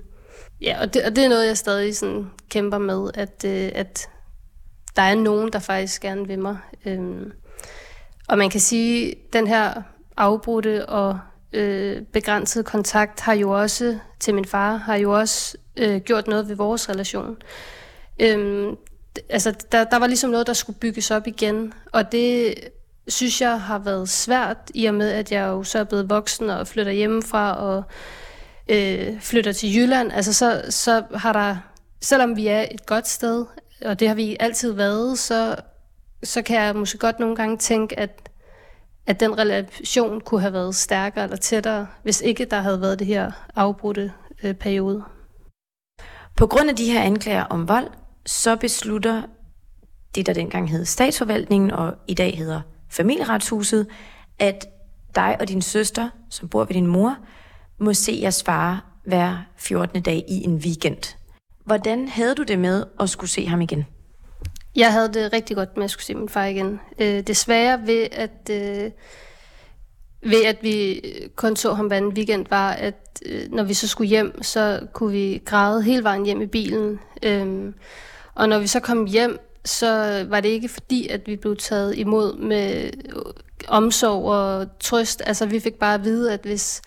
ja, 0.61 0.81
og 0.81 0.93
det, 0.93 1.03
og 1.03 1.15
det 1.15 1.23
er 1.25 1.29
noget, 1.29 1.47
jeg 1.47 1.57
stadig 1.57 1.97
sådan 1.97 2.25
kæmper 2.49 2.77
med, 2.77 3.11
at, 3.13 3.45
øh, 3.45 3.71
at 3.75 4.09
der 4.95 5.01
er 5.01 5.15
nogen, 5.15 5.53
der 5.53 5.59
faktisk 5.59 6.01
gerne 6.01 6.27
vil 6.27 6.39
mig. 6.39 6.57
Øhm, 6.85 7.31
og 8.27 8.37
man 8.37 8.49
kan 8.49 8.59
sige, 8.59 9.11
at 9.11 9.17
den 9.33 9.47
her 9.47 9.81
afbrudte 10.17 10.85
og 10.85 11.19
øh, 11.53 12.01
begrænset 12.01 12.65
kontakt 12.65 13.19
har 13.19 13.33
jo 13.33 13.49
også 13.61 13.97
til 14.19 14.35
min 14.35 14.45
far, 14.45 14.75
har 14.75 14.95
jo 14.95 15.19
også 15.19 15.57
øh, 15.77 16.01
gjort 16.01 16.27
noget 16.27 16.49
ved 16.49 16.55
vores 16.55 16.89
relation. 16.89 17.37
Øhm, 18.19 18.75
altså, 19.29 19.53
der, 19.71 19.83
der 19.83 19.97
var 19.97 20.07
ligesom 20.07 20.29
noget, 20.29 20.47
der 20.47 20.53
skulle 20.53 20.79
bygges 20.79 21.11
op 21.11 21.27
igen, 21.27 21.73
og 21.91 22.11
det 22.11 22.55
synes 23.07 23.41
jeg 23.41 23.61
har 23.61 23.79
været 23.79 24.09
svært, 24.09 24.57
i 24.73 24.85
og 24.85 24.93
med, 24.93 25.11
at 25.11 25.31
jeg 25.31 25.47
jo 25.47 25.63
så 25.63 25.79
er 25.79 25.83
blevet 25.83 26.09
voksen 26.09 26.49
og 26.49 26.67
flytter 26.67 26.91
hjemmefra 26.91 27.57
og 27.57 27.83
øh, 28.69 29.21
flytter 29.21 29.51
til 29.51 29.75
Jylland. 29.75 30.11
Altså, 30.11 30.33
så, 30.33 30.61
så 30.69 31.03
har 31.15 31.33
der, 31.33 31.57
selvom 32.01 32.35
vi 32.35 32.47
er 32.47 32.65
et 32.71 32.85
godt 32.85 33.07
sted, 33.07 33.45
og 33.85 33.99
det 33.99 34.07
har 34.07 34.15
vi 34.15 34.37
altid 34.39 34.71
været, 34.71 35.19
så, 35.19 35.55
så 36.23 36.41
kan 36.41 36.61
jeg 36.61 36.75
måske 36.75 36.97
godt 36.97 37.19
nogle 37.19 37.35
gange 37.35 37.57
tænke, 37.57 37.99
at, 37.99 38.29
at 39.07 39.19
den 39.19 39.37
relation 39.37 40.21
kunne 40.21 40.41
have 40.41 40.53
været 40.53 40.75
stærkere 40.75 41.23
eller 41.23 41.37
tættere, 41.37 41.87
hvis 42.03 42.21
ikke 42.21 42.45
der 42.45 42.61
havde 42.61 42.81
været 42.81 42.99
det 42.99 43.07
her 43.07 43.31
afbrudte 43.55 44.11
øh, 44.43 44.53
periode. 44.53 45.03
På 46.37 46.47
grund 46.47 46.69
af 46.69 46.75
de 46.75 46.91
her 46.91 47.01
anklager 47.01 47.43
om 47.43 47.67
vold, 47.67 47.87
så 48.25 48.55
beslutter 48.55 49.21
det, 50.15 50.25
der 50.25 50.33
dengang 50.33 50.69
hed 50.69 50.85
statsforvaltningen, 50.85 51.71
og 51.71 51.93
i 52.07 52.13
dag 52.13 52.37
hedder 52.37 52.61
familieretshuset, 52.89 53.87
at 54.39 54.65
dig 55.15 55.37
og 55.39 55.47
din 55.47 55.61
søster, 55.61 56.09
som 56.29 56.49
bor 56.49 56.63
ved 56.63 56.73
din 56.73 56.87
mor, 56.87 57.17
må 57.79 57.93
se 57.93 58.19
jeres 58.21 58.43
far 58.43 58.85
hver 59.05 59.37
14. 59.57 60.01
dag 60.01 60.25
i 60.27 60.43
en 60.43 60.55
weekend. 60.55 61.17
Hvordan 61.65 62.07
havde 62.07 62.35
du 62.35 62.43
det 62.43 62.59
med 62.59 62.83
at 62.99 63.09
skulle 63.09 63.29
se 63.29 63.47
ham 63.47 63.61
igen? 63.61 63.85
Jeg 64.75 64.93
havde 64.93 65.13
det 65.13 65.33
rigtig 65.33 65.55
godt 65.55 65.77
med 65.77 65.83
at 65.83 65.91
skulle 65.91 66.05
se 66.05 66.15
min 66.15 66.29
far 66.29 66.45
igen. 66.45 66.79
Øh, 66.99 67.21
desværre 67.21 67.87
ved, 67.87 68.07
at, 68.11 68.49
øh, 68.51 68.91
ved 70.21 70.45
at 70.45 70.57
vi 70.61 71.01
kun 71.35 71.55
så 71.55 71.73
ham 71.73 71.87
hver 71.87 71.97
en 71.97 72.07
weekend, 72.07 72.45
var, 72.49 72.71
at 72.71 73.21
øh, 73.25 73.51
når 73.51 73.63
vi 73.63 73.73
så 73.73 73.87
skulle 73.87 74.07
hjem, 74.07 74.43
så 74.43 74.87
kunne 74.93 75.11
vi 75.11 75.41
græde 75.45 75.83
hele 75.83 76.03
vejen 76.03 76.25
hjem 76.25 76.41
i 76.41 76.45
bilen. 76.45 76.99
Øh, 77.23 77.73
og 78.35 78.49
når 78.49 78.59
vi 78.59 78.67
så 78.67 78.79
kom 78.79 79.05
hjem, 79.05 79.39
så 79.65 80.23
var 80.29 80.39
det 80.39 80.49
ikke 80.49 80.69
fordi, 80.69 81.07
at 81.07 81.27
vi 81.27 81.35
blev 81.35 81.57
taget 81.57 81.97
imod 81.97 82.37
med 82.37 82.83
øh, 82.83 83.21
omsorg 83.67 84.25
og 84.25 84.67
trøst. 84.79 85.21
Altså 85.25 85.45
vi 85.45 85.59
fik 85.59 85.75
bare 85.75 85.93
at 85.93 86.03
vide, 86.03 86.33
at 86.33 86.39
hvis, 86.43 86.81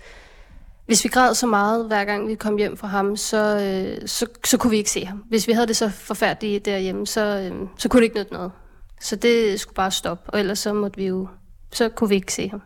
hvis 0.88 1.04
vi 1.04 1.08
græd 1.08 1.34
så 1.34 1.46
meget, 1.46 1.86
hver 1.86 2.04
gang 2.04 2.28
vi 2.28 2.34
kom 2.34 2.56
hjem 2.56 2.76
fra 2.76 2.88
ham, 2.88 3.16
så, 3.16 3.36
øh, 3.36 4.08
så, 4.08 4.26
så 4.44 4.58
kunne 4.58 4.70
vi 4.70 4.76
ikke 4.76 4.90
se 4.90 5.04
ham. 5.04 5.18
Hvis 5.28 5.48
vi 5.48 5.52
havde 5.52 5.66
det 5.66 5.76
så 5.76 5.88
forfærdeligt 5.88 6.64
derhjemme, 6.64 7.06
så, 7.06 7.20
øh, 7.20 7.68
så 7.78 7.88
kunne 7.88 8.00
det 8.00 8.04
ikke 8.04 8.18
nytte 8.18 8.32
noget. 8.32 8.52
Så 9.00 9.16
det 9.16 9.60
skulle 9.60 9.74
bare 9.74 9.90
stoppe, 9.90 10.30
og 10.30 10.40
ellers 10.40 10.58
så 10.58 10.72
måtte 10.72 10.96
vi 10.96 11.06
jo, 11.06 11.28
så 11.72 11.88
kunne 11.88 12.08
vi 12.08 12.14
ikke 12.14 12.32
se 12.32 12.48
ham. 12.48 12.62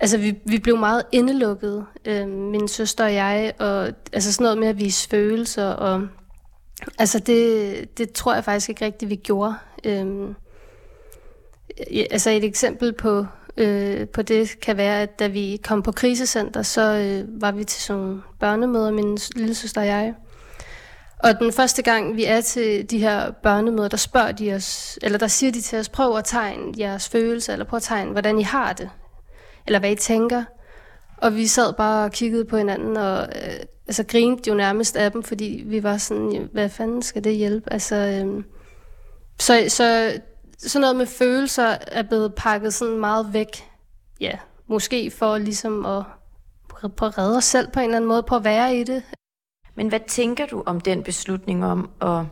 Altså, 0.00 0.18
vi, 0.18 0.34
vi 0.46 0.58
blev 0.58 0.76
meget 0.76 1.02
indelukket, 1.12 1.86
øh, 2.04 2.28
min 2.28 2.68
søster 2.68 3.04
og 3.04 3.14
jeg, 3.14 3.52
og 3.58 3.92
altså 4.12 4.32
sådan 4.32 4.44
noget 4.44 4.58
med 4.58 4.68
at 4.68 4.78
vise 4.78 5.08
følelser, 5.08 5.68
og 5.68 6.08
Altså 6.98 7.18
det, 7.18 7.98
det 7.98 8.12
tror 8.12 8.34
jeg 8.34 8.44
faktisk 8.44 8.68
ikke 8.68 8.84
rigtigt, 8.84 9.10
vi 9.10 9.16
gjorde. 9.16 9.54
Øh, 9.84 10.34
altså 12.10 12.30
et 12.30 12.44
eksempel 12.44 12.92
på, 12.92 13.26
øh, 13.56 14.08
på 14.08 14.22
det 14.22 14.60
kan 14.60 14.76
være, 14.76 15.02
at 15.02 15.18
da 15.18 15.26
vi 15.26 15.60
kom 15.64 15.82
på 15.82 15.92
krisecenter, 15.92 16.62
så 16.62 16.82
øh, 16.82 17.42
var 17.42 17.52
vi 17.52 17.64
til 17.64 17.82
sådan 17.82 18.20
børnemøder, 18.40 18.90
min 18.90 19.18
lille 19.36 19.54
søster 19.54 19.80
og 19.80 19.86
jeg. 19.86 20.14
Og 21.18 21.38
den 21.40 21.52
første 21.52 21.82
gang, 21.82 22.16
vi 22.16 22.24
er 22.24 22.40
til 22.40 22.90
de 22.90 22.98
her 22.98 23.30
børnemøder, 23.30 23.88
der 23.88 23.96
spørger 23.96 24.32
de 24.32 24.54
os, 24.54 24.98
eller 25.02 25.18
der 25.18 25.26
siger 25.26 25.52
de 25.52 25.60
til 25.60 25.78
os, 25.78 25.88
prøv 25.88 26.16
at 26.16 26.24
tegne 26.24 26.72
jeres 26.78 27.08
følelser, 27.08 27.52
eller 27.52 27.66
prøv 27.66 27.76
at 27.76 27.82
tegne, 27.82 28.10
hvordan 28.12 28.38
I 28.38 28.42
har 28.42 28.72
det, 28.72 28.90
eller 29.66 29.78
hvad 29.78 29.90
I 29.90 29.94
tænker. 29.94 30.44
Og 31.16 31.36
vi 31.36 31.46
sad 31.46 31.72
bare 31.72 32.04
og 32.04 32.12
kiggede 32.12 32.44
på 32.44 32.56
hinanden, 32.56 32.96
og 32.96 33.20
øh, 33.22 33.60
altså, 33.86 34.04
grinte 34.08 34.50
jo 34.50 34.54
nærmest 34.54 34.96
af 34.96 35.12
dem, 35.12 35.22
fordi 35.22 35.62
vi 35.66 35.82
var 35.82 35.96
sådan, 35.96 36.48
hvad 36.52 36.68
fanden 36.68 37.02
skal 37.02 37.24
det 37.24 37.36
hjælpe? 37.36 37.72
Altså, 37.72 37.96
øh, 37.96 38.44
så, 39.38 39.64
så 39.68 40.12
sådan 40.58 40.80
noget 40.80 40.96
med 40.96 41.06
følelser 41.06 41.76
er 41.86 42.02
blevet 42.02 42.34
pakket 42.34 42.74
sådan 42.74 42.98
meget 42.98 43.32
væk. 43.32 43.70
Ja, 44.20 44.32
måske 44.66 45.10
for 45.10 45.38
ligesom 45.38 45.86
at, 45.86 46.04
at 46.84 47.18
redde 47.18 47.36
os 47.36 47.44
selv 47.44 47.70
på 47.70 47.80
en 47.80 47.84
eller 47.84 47.96
anden 47.96 48.08
måde, 48.08 48.22
på 48.22 48.36
at 48.36 48.44
være 48.44 48.76
i 48.76 48.84
det. 48.84 49.02
Men 49.74 49.88
hvad 49.88 50.00
tænker 50.08 50.46
du 50.46 50.62
om 50.66 50.80
den 50.80 51.02
beslutning 51.02 51.64
om 51.64 51.90
at 52.00 52.24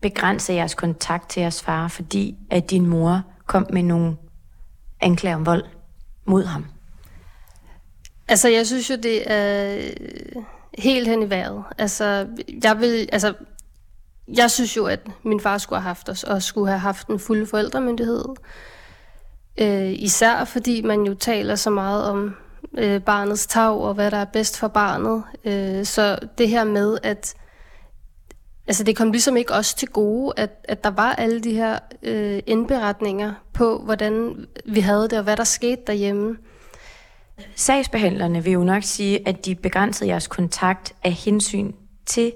begrænse 0.00 0.52
jeres 0.52 0.74
kontakt 0.74 1.30
til 1.30 1.40
jeres 1.40 1.62
far, 1.62 1.88
fordi 1.88 2.36
at 2.50 2.70
din 2.70 2.86
mor 2.86 3.22
kom 3.46 3.66
med 3.72 3.82
nogle 3.82 4.16
anklager 5.00 5.36
om 5.36 5.46
vold 5.46 5.64
mod 6.24 6.44
ham? 6.44 6.66
Altså, 8.28 8.48
jeg 8.48 8.66
synes 8.66 8.90
jo, 8.90 8.96
det 8.96 9.32
er 9.32 9.90
helt 10.78 11.08
hen 11.08 11.22
i 11.22 11.30
vejret. 11.30 11.64
Altså, 11.78 12.28
jeg 12.64 12.80
vil, 12.80 13.08
altså, 13.12 13.34
jeg 14.36 14.50
synes 14.50 14.76
jo, 14.76 14.86
at 14.86 15.00
min 15.22 15.40
far 15.40 15.58
skulle 15.58 15.80
have 15.80 15.88
haft 15.88 16.08
os, 16.08 16.24
og 16.24 16.42
skulle 16.42 16.68
have 16.68 16.78
haft 16.78 17.08
en 17.08 17.18
fuld 17.18 17.46
forældremyndighed. 17.46 18.24
Øh, 19.60 19.92
især 19.92 20.44
fordi 20.44 20.82
man 20.82 21.02
jo 21.02 21.14
taler 21.14 21.54
så 21.54 21.70
meget 21.70 22.04
om 22.04 22.34
øh, 22.78 23.02
barnets 23.02 23.46
tag, 23.46 23.70
og 23.70 23.94
hvad 23.94 24.10
der 24.10 24.16
er 24.16 24.24
bedst 24.24 24.58
for 24.58 24.68
barnet. 24.68 25.24
Øh, 25.44 25.84
så 25.84 26.18
det 26.38 26.48
her 26.48 26.64
med, 26.64 26.98
at 27.02 27.34
altså 28.66 28.84
det 28.84 28.96
kom 28.96 29.10
ligesom 29.10 29.36
ikke 29.36 29.54
os 29.54 29.74
til 29.74 29.88
gode, 29.88 30.32
at, 30.36 30.50
at 30.64 30.84
der 30.84 30.90
var 30.90 31.12
alle 31.12 31.40
de 31.40 31.54
her 31.54 31.78
øh, 32.02 32.42
indberetninger 32.46 33.32
på, 33.52 33.78
hvordan 33.84 34.46
vi 34.66 34.80
havde 34.80 35.02
det, 35.02 35.18
og 35.18 35.24
hvad 35.24 35.36
der 35.36 35.44
skete 35.44 35.82
derhjemme. 35.86 36.36
Sagsbehandlerne 37.56 38.44
vil 38.44 38.52
jo 38.52 38.64
nok 38.64 38.82
sige, 38.82 39.28
at 39.28 39.44
de 39.46 39.54
begrænsede 39.54 40.10
jeres 40.10 40.26
kontakt 40.26 40.94
af 41.04 41.12
hensyn 41.12 41.72
til 42.06 42.32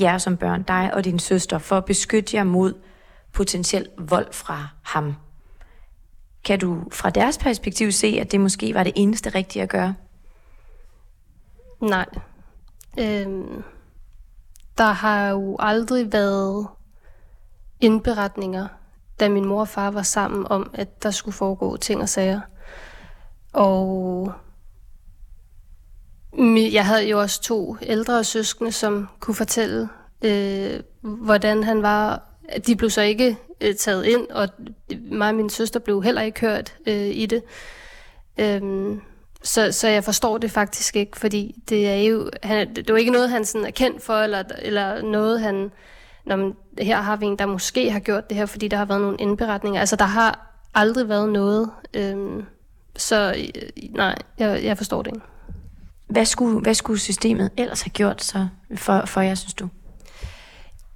jer 0.00 0.18
som 0.18 0.36
børn, 0.36 0.62
dig 0.62 0.94
og 0.94 1.04
din 1.04 1.18
søster, 1.18 1.58
for 1.58 1.76
at 1.76 1.84
beskytte 1.84 2.36
jer 2.36 2.44
mod 2.44 2.74
potentiel 3.32 3.88
vold 3.98 4.32
fra 4.32 4.68
ham. 4.82 5.14
Kan 6.44 6.58
du 6.58 6.82
fra 6.92 7.10
deres 7.10 7.38
perspektiv 7.38 7.92
se, 7.92 8.18
at 8.20 8.32
det 8.32 8.40
måske 8.40 8.74
var 8.74 8.82
det 8.82 8.92
eneste 8.96 9.30
rigtige 9.30 9.62
at 9.62 9.68
gøre? 9.68 9.94
Nej. 11.80 12.06
Øhm, 12.98 13.62
der 14.78 14.92
har 14.92 15.28
jo 15.28 15.56
aldrig 15.58 16.12
været 16.12 16.66
indberetninger, 17.80 18.68
da 19.20 19.28
min 19.28 19.44
mor 19.44 19.60
og 19.60 19.68
far 19.68 19.90
var 19.90 20.02
sammen 20.02 20.46
om, 20.50 20.70
at 20.74 21.02
der 21.02 21.10
skulle 21.10 21.34
foregå 21.34 21.76
ting 21.76 22.02
og 22.02 22.08
sager. 22.08 22.40
Og 23.52 24.32
jeg 26.72 26.86
havde 26.86 27.08
jo 27.08 27.20
også 27.20 27.42
to 27.42 27.76
ældre 27.82 28.24
søskende, 28.24 28.72
som 28.72 29.08
kunne 29.20 29.34
fortælle, 29.34 29.88
øh, 30.24 30.80
hvordan 31.00 31.64
han 31.64 31.82
var. 31.82 32.22
De 32.66 32.76
blev 32.76 32.90
så 32.90 33.02
ikke 33.02 33.36
øh, 33.60 33.74
taget 33.74 34.06
ind, 34.06 34.28
og 34.30 34.48
mig 35.10 35.28
og 35.28 35.34
min 35.34 35.50
søster 35.50 35.80
blev 35.80 36.02
heller 36.02 36.22
ikke 36.22 36.40
hørt 36.40 36.74
øh, 36.86 37.06
i 37.06 37.26
det. 37.26 37.42
Øhm, 38.38 39.00
så, 39.42 39.72
så 39.72 39.88
jeg 39.88 40.04
forstår 40.04 40.38
det 40.38 40.50
faktisk 40.50 40.96
ikke, 40.96 41.18
fordi 41.18 41.62
det 41.68 41.88
er 41.88 41.96
jo, 41.96 42.30
han, 42.42 42.74
det 42.74 42.92
var 42.92 42.98
ikke 42.98 43.12
noget, 43.12 43.30
han 43.30 43.44
sådan 43.44 43.66
er 43.66 43.70
kendt 43.70 44.02
for, 44.02 44.14
eller, 44.14 44.42
eller 44.58 45.02
noget, 45.02 45.40
han, 45.40 45.70
når 46.26 46.36
man, 46.36 46.54
her 46.78 47.00
har 47.00 47.16
vi 47.16 47.26
en, 47.26 47.38
der 47.38 47.46
måske 47.46 47.90
har 47.90 48.00
gjort 48.00 48.28
det 48.28 48.36
her, 48.36 48.46
fordi 48.46 48.68
der 48.68 48.76
har 48.76 48.84
været 48.84 49.00
nogle 49.00 49.16
indberetninger. 49.20 49.80
Altså, 49.80 49.96
der 49.96 50.04
har 50.04 50.52
aldrig 50.74 51.08
været 51.08 51.28
noget. 51.28 51.70
Øhm, 51.94 52.44
så 52.96 53.34
øh, 53.38 53.72
nej, 53.90 54.14
jeg, 54.38 54.64
jeg 54.64 54.76
forstår 54.76 55.02
det 55.02 55.14
ikke. 55.14 55.26
Hvad 56.06 56.24
skulle, 56.24 56.60
hvad 56.60 56.74
skulle 56.74 57.00
systemet 57.00 57.50
ellers 57.56 57.82
have 57.82 57.90
gjort 57.90 58.24
så 58.24 58.48
for, 58.76 59.06
for 59.06 59.20
jer, 59.20 59.34
synes 59.34 59.54
du? 59.54 59.68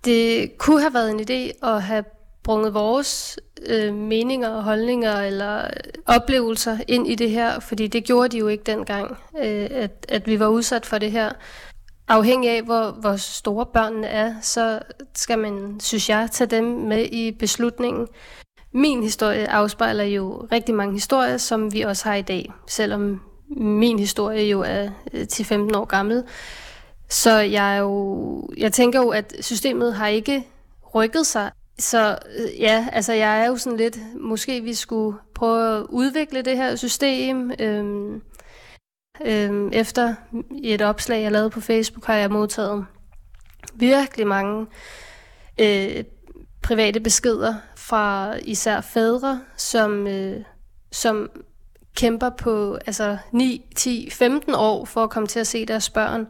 Det 0.05 0.59
kunne 0.59 0.81
have 0.81 0.95
været 0.95 1.11
en 1.11 1.21
idé 1.21 1.67
at 1.69 1.83
have 1.83 2.05
brunget 2.43 2.75
vores 2.75 3.38
øh, 3.67 3.95
meninger 3.95 4.49
og 4.49 4.62
holdninger 4.62 5.21
eller 5.21 5.67
oplevelser 6.07 6.79
ind 6.88 7.09
i 7.09 7.14
det 7.14 7.31
her, 7.31 7.61
fordi 7.61 7.87
det 7.87 8.05
gjorde 8.05 8.29
de 8.29 8.38
jo 8.38 8.49
ikke 8.49 8.64
dengang, 8.64 9.17
øh, 9.38 9.69
at, 9.71 10.07
at 10.09 10.26
vi 10.26 10.40
var 10.40 10.47
udsat 10.47 10.87
for 10.87 10.99
det 10.99 11.12
her. 11.12 11.31
Afhængig 12.09 12.50
af, 12.50 12.62
hvor, 12.62 12.90
hvor 12.90 13.17
store 13.17 13.67
børnene 13.67 14.07
er, 14.07 14.35
så 14.43 14.81
skal 15.14 15.38
man, 15.38 15.81
synes 15.81 16.09
jeg, 16.09 16.29
tage 16.33 16.50
dem 16.50 16.64
med 16.64 17.07
i 17.12 17.37
beslutningen. 17.38 18.07
Min 18.73 19.02
historie 19.02 19.50
afspejler 19.50 20.05
jo 20.05 20.49
rigtig 20.52 20.75
mange 20.75 20.95
historier, 20.95 21.37
som 21.37 21.73
vi 21.73 21.81
også 21.81 22.09
har 22.09 22.14
i 22.14 22.23
dag, 22.23 22.52
selvom 22.67 23.21
min 23.57 23.99
historie 23.99 24.50
jo 24.50 24.61
er 24.61 24.88
øh, 25.12 25.26
10-15 25.33 25.54
år 25.76 25.85
gammel. 25.85 26.25
Så 27.09 27.38
jeg, 27.38 27.76
er 27.76 27.80
jo, 27.80 28.49
jeg 28.57 28.73
tænker 28.73 29.00
jo, 29.00 29.09
at 29.09 29.35
systemet 29.40 29.95
har 29.95 30.07
ikke 30.07 30.47
rykket 30.95 31.26
sig. 31.26 31.50
Så 31.78 32.19
øh, 32.38 32.61
ja, 32.61 32.88
altså 32.92 33.12
jeg 33.12 33.40
er 33.42 33.47
jo 33.47 33.57
sådan 33.57 33.78
lidt, 33.78 33.99
måske 34.21 34.61
vi 34.61 34.75
skulle 34.75 35.19
prøve 35.35 35.78
at 35.78 35.87
udvikle 35.88 36.42
det 36.42 36.57
her 36.57 36.76
system. 36.76 37.52
Øhm, 37.59 38.23
øhm, 39.25 39.71
efter 39.73 40.14
et 40.62 40.83
opslag, 40.83 41.23
jeg 41.23 41.33
lavede 41.33 41.50
på 41.50 41.61
Facebook, 41.61 42.04
har 42.04 42.14
jeg 42.14 42.30
modtaget 42.30 42.87
virkelig 43.75 44.26
mange 44.26 44.66
øh, 45.61 46.04
private 46.62 47.00
beskeder 47.00 47.54
fra 47.76 48.35
især 48.42 48.80
fædre, 48.80 49.40
som, 49.57 50.07
øh, 50.07 50.40
som 50.92 51.30
kæmper 51.94 52.30
på 52.30 52.78
altså 52.87 53.16
9, 53.32 53.64
10, 53.76 54.11
15 54.11 54.54
år 54.54 54.85
for 54.85 55.04
at 55.04 55.11
komme 55.11 55.26
til 55.26 55.40
at 55.40 55.47
se 55.47 55.66
deres 55.66 55.90
børn. 55.90 56.26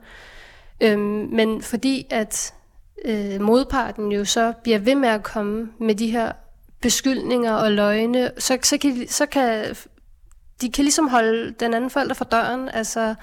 Øhm, 0.80 1.28
men 1.32 1.62
fordi 1.62 2.06
at 2.10 2.54
øh, 3.04 3.40
modparten 3.40 4.12
jo 4.12 4.24
så 4.24 4.52
bliver 4.62 4.78
ved 4.78 4.94
med 4.94 5.08
at 5.08 5.22
komme 5.22 5.68
med 5.78 5.94
de 5.94 6.10
her 6.10 6.32
beskyldninger 6.82 7.52
og 7.52 7.72
løgne, 7.72 8.30
så, 8.38 8.58
så, 8.62 8.78
kan, 8.78 9.08
så 9.08 9.26
kan 9.26 9.76
de 10.60 10.72
kan 10.72 10.84
ligesom 10.84 11.08
holde 11.08 11.54
den 11.60 11.74
anden 11.74 11.90
forælder 11.90 12.14
for 12.14 12.24
døren, 12.24 12.68
altså, 12.68 13.14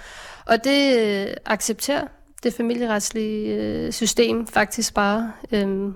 og 0.45 0.63
det 0.63 0.99
øh, 0.99 1.33
accepterer 1.45 2.07
det 2.43 2.53
familieretslige 2.53 3.55
øh, 3.55 3.91
system 3.91 4.47
faktisk 4.47 4.93
bare, 4.93 5.31
øh, 5.51 5.93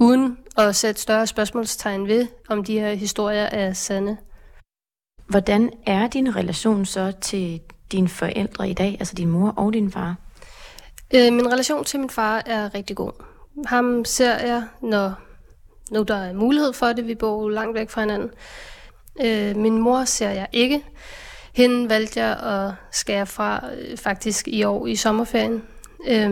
uden 0.00 0.38
at 0.56 0.76
sætte 0.76 1.00
større 1.00 1.26
spørgsmålstegn 1.26 2.06
ved, 2.06 2.26
om 2.48 2.64
de 2.64 2.80
her 2.80 2.94
historier 2.94 3.42
er 3.44 3.72
sande. 3.72 4.16
Hvordan 5.28 5.70
er 5.86 6.06
din 6.06 6.36
relation 6.36 6.84
så 6.84 7.12
til 7.20 7.60
dine 7.92 8.08
forældre 8.08 8.70
i 8.70 8.72
dag, 8.72 8.96
altså 8.98 9.14
din 9.14 9.30
mor 9.30 9.50
og 9.56 9.72
din 9.72 9.92
far? 9.92 10.16
Øh, 11.14 11.32
min 11.32 11.52
relation 11.52 11.84
til 11.84 12.00
min 12.00 12.10
far 12.10 12.42
er 12.46 12.74
rigtig 12.74 12.96
god. 12.96 13.12
Ham 13.66 14.04
ser 14.04 14.46
jeg, 14.46 14.62
når 14.82 15.14
nu 15.90 16.02
der 16.02 16.16
er 16.16 16.32
mulighed 16.32 16.72
for 16.72 16.86
det. 16.86 17.06
Vi 17.06 17.14
bor 17.14 17.48
langt 17.48 17.74
væk 17.74 17.90
fra 17.90 18.00
hinanden. 18.00 18.30
Øh, 19.24 19.56
min 19.56 19.78
mor 19.78 20.04
ser 20.04 20.30
jeg 20.30 20.46
ikke. 20.52 20.84
Hende 21.54 21.88
valgte 21.88 22.20
jeg 22.20 22.38
at 22.38 22.72
skære 22.92 23.26
fra 23.26 23.64
øh, 23.78 23.96
faktisk 23.96 24.48
i 24.48 24.64
år 24.64 24.86
i 24.86 24.96
sommerferien. 24.96 25.62
Øh, 26.08 26.30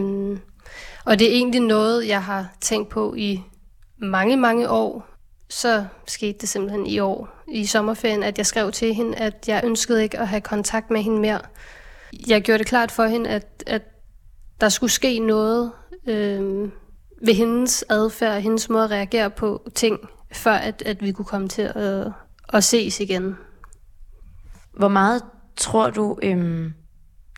og 1.04 1.18
det 1.18 1.26
er 1.28 1.32
egentlig 1.32 1.60
noget, 1.60 2.08
jeg 2.08 2.22
har 2.22 2.48
tænkt 2.60 2.88
på 2.88 3.14
i 3.14 3.42
mange, 3.98 4.36
mange 4.36 4.70
år. 4.70 5.15
Så 5.48 5.84
skete 6.06 6.38
det 6.38 6.48
simpelthen 6.48 6.86
i 6.86 6.98
år, 6.98 7.28
i 7.48 7.66
sommerferien, 7.66 8.22
at 8.22 8.38
jeg 8.38 8.46
skrev 8.46 8.72
til 8.72 8.94
hende, 8.94 9.16
at 9.16 9.44
jeg 9.48 9.60
ønskede 9.64 10.02
ikke 10.02 10.18
at 10.18 10.28
have 10.28 10.40
kontakt 10.40 10.90
med 10.90 11.02
hende 11.02 11.20
mere. 11.20 11.40
Jeg 12.26 12.42
gjorde 12.42 12.58
det 12.58 12.66
klart 12.66 12.90
for 12.90 13.06
hende, 13.06 13.30
at, 13.30 13.64
at 13.66 13.82
der 14.60 14.68
skulle 14.68 14.90
ske 14.90 15.18
noget 15.18 15.72
øh, 16.06 16.70
ved 17.22 17.34
hendes 17.34 17.84
adfærd, 17.88 18.34
og 18.34 18.40
hendes 18.40 18.68
måde 18.68 18.84
at 18.84 18.90
reagere 18.90 19.30
på 19.30 19.70
ting, 19.74 19.98
før 20.32 20.52
at, 20.52 20.82
at 20.86 21.02
vi 21.02 21.12
kunne 21.12 21.24
komme 21.24 21.48
til 21.48 21.62
at, 21.62 22.12
at 22.48 22.64
ses 22.64 23.00
igen. 23.00 23.36
Hvor 24.76 24.88
meget 24.88 25.22
tror 25.56 25.90
du, 25.90 26.18
øh, 26.22 26.70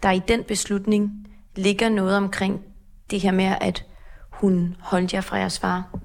der 0.02 0.10
i 0.10 0.20
den 0.28 0.44
beslutning 0.44 1.10
ligger 1.56 1.88
noget 1.88 2.16
omkring 2.16 2.60
det 3.10 3.20
her 3.20 3.32
med, 3.32 3.54
at 3.60 3.84
hun 4.30 4.76
holdt 4.80 5.14
jer 5.14 5.20
fra 5.20 5.36
jeres 5.36 5.58
far? 5.58 5.98